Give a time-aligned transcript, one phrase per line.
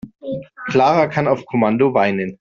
[0.65, 2.39] Clara kann auf Kommando weinen.